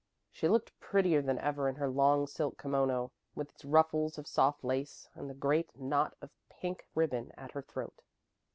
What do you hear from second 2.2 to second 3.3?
silk kimono,